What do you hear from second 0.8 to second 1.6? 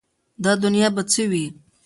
به څه وي؟